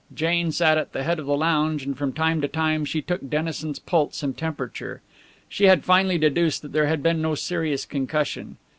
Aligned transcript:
Jane 0.15 0.51
sat 0.51 0.79
at 0.79 0.93
the 0.93 1.03
head 1.03 1.19
of 1.19 1.27
the 1.27 1.37
lounge, 1.37 1.85
and 1.85 1.95
from 1.95 2.11
time 2.11 2.41
to 2.41 2.47
time 2.47 2.85
she 2.85 3.03
took 3.03 3.29
Dennison's 3.29 3.77
pulse 3.77 4.23
and 4.23 4.35
temperature. 4.35 5.03
She 5.47 5.65
had 5.65 5.85
finally 5.85 6.17
deduced 6.17 6.63
that 6.63 6.71
there 6.71 6.87
had 6.87 7.03
been 7.03 7.21
no 7.21 7.35
serious 7.35 7.85
concussion. 7.85 8.57